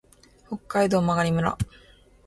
[0.49, 1.57] 北海道真狩村